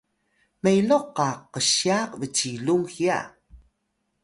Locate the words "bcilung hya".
2.19-3.19